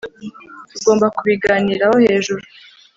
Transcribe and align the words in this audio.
tugomba 0.71 1.05
kubiganiraho 1.15 1.95
hejuru. 2.05 2.41